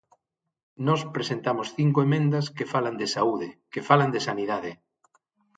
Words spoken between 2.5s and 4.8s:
que falan de saúde, que falan de sanidade.